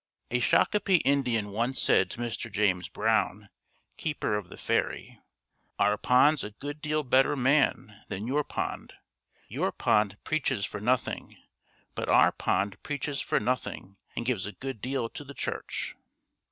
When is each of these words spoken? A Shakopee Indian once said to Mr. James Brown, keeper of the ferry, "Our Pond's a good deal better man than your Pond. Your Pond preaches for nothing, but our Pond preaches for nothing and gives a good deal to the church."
A 0.31 0.39
Shakopee 0.39 1.03
Indian 1.05 1.51
once 1.51 1.79
said 1.79 2.09
to 2.09 2.17
Mr. 2.17 2.51
James 2.51 2.89
Brown, 2.89 3.49
keeper 3.97 4.35
of 4.35 4.49
the 4.49 4.57
ferry, 4.57 5.19
"Our 5.77 5.95
Pond's 5.95 6.43
a 6.43 6.49
good 6.49 6.81
deal 6.81 7.03
better 7.03 7.35
man 7.35 8.03
than 8.07 8.25
your 8.25 8.43
Pond. 8.43 8.93
Your 9.47 9.71
Pond 9.71 10.17
preaches 10.23 10.65
for 10.65 10.79
nothing, 10.81 11.37
but 11.93 12.09
our 12.09 12.31
Pond 12.31 12.81
preaches 12.81 13.21
for 13.21 13.39
nothing 13.39 13.97
and 14.15 14.25
gives 14.25 14.47
a 14.47 14.53
good 14.53 14.81
deal 14.81 15.07
to 15.09 15.23
the 15.23 15.35
church." 15.35 15.93